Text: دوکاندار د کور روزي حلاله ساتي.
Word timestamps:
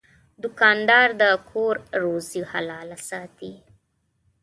دوکاندار 0.41 1.07
د 1.21 1.23
کور 1.49 1.75
روزي 2.03 2.41
حلاله 2.51 2.97
ساتي. 3.09 3.53